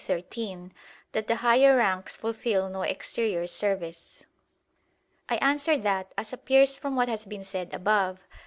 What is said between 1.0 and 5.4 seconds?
that "the higher ranks fulfil no exterior service." I